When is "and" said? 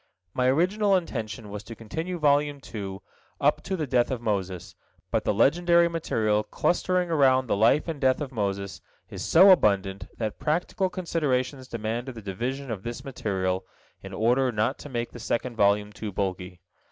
7.87-8.01